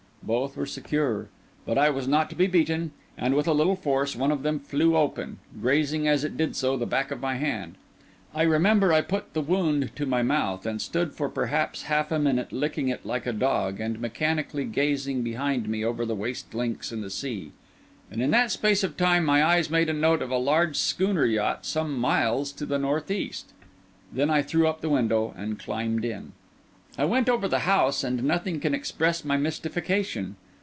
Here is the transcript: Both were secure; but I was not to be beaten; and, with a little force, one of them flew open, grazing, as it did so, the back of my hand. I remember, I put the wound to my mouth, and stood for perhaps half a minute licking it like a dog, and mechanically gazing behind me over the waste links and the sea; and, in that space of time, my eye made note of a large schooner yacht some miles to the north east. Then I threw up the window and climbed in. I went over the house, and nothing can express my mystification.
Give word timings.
Both 0.23 0.55
were 0.55 0.67
secure; 0.67 1.29
but 1.65 1.79
I 1.79 1.89
was 1.89 2.07
not 2.07 2.29
to 2.29 2.35
be 2.35 2.45
beaten; 2.45 2.91
and, 3.17 3.33
with 3.33 3.47
a 3.47 3.53
little 3.55 3.75
force, 3.75 4.15
one 4.15 4.31
of 4.31 4.43
them 4.43 4.59
flew 4.59 4.95
open, 4.95 5.39
grazing, 5.59 6.07
as 6.07 6.23
it 6.23 6.37
did 6.37 6.55
so, 6.55 6.77
the 6.77 6.85
back 6.85 7.09
of 7.09 7.19
my 7.19 7.37
hand. 7.37 7.73
I 8.35 8.43
remember, 8.43 8.93
I 8.93 9.01
put 9.01 9.33
the 9.33 9.41
wound 9.41 9.89
to 9.95 10.05
my 10.05 10.21
mouth, 10.21 10.63
and 10.67 10.79
stood 10.79 11.13
for 11.13 11.27
perhaps 11.27 11.81
half 11.81 12.11
a 12.11 12.19
minute 12.19 12.51
licking 12.53 12.87
it 12.87 13.03
like 13.03 13.25
a 13.25 13.33
dog, 13.33 13.79
and 13.81 13.99
mechanically 13.99 14.63
gazing 14.63 15.23
behind 15.23 15.67
me 15.67 15.83
over 15.83 16.05
the 16.05 16.15
waste 16.15 16.53
links 16.53 16.91
and 16.91 17.03
the 17.03 17.09
sea; 17.09 17.51
and, 18.11 18.21
in 18.21 18.29
that 18.29 18.51
space 18.51 18.83
of 18.83 18.95
time, 18.95 19.25
my 19.25 19.43
eye 19.43 19.63
made 19.71 19.93
note 19.95 20.21
of 20.21 20.29
a 20.31 20.37
large 20.37 20.75
schooner 20.77 21.25
yacht 21.25 21.65
some 21.65 21.97
miles 21.97 22.51
to 22.53 22.67
the 22.67 22.77
north 22.79 23.09
east. 23.09 23.53
Then 24.13 24.29
I 24.29 24.43
threw 24.43 24.67
up 24.67 24.81
the 24.81 24.89
window 24.89 25.33
and 25.35 25.57
climbed 25.59 26.05
in. 26.05 26.33
I 26.97 27.05
went 27.05 27.29
over 27.29 27.47
the 27.47 27.59
house, 27.59 28.03
and 28.03 28.21
nothing 28.21 28.59
can 28.59 28.73
express 28.75 29.23
my 29.23 29.37
mystification. 29.37 30.35